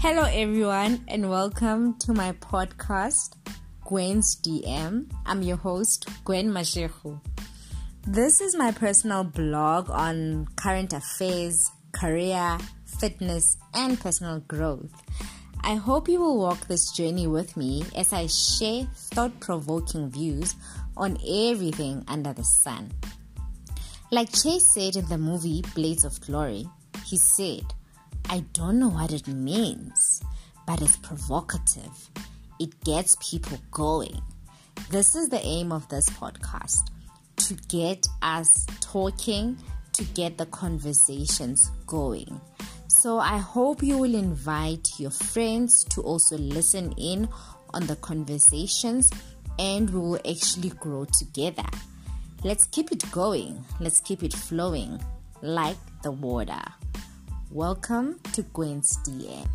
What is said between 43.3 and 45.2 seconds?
hope you will invite your